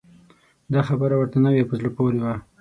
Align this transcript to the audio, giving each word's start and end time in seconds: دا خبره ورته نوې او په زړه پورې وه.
دا 0.73 0.81
خبره 0.87 1.15
ورته 1.17 1.37
نوې 1.45 1.61
او 1.63 1.69
په 1.69 1.75
زړه 1.79 1.89
پورې 1.97 2.19
وه. 2.23 2.33